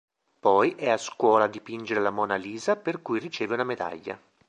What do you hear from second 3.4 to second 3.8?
una